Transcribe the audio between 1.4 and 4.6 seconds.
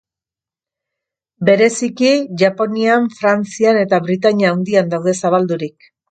Bereziki, Japonian, Frantzian eta Britainia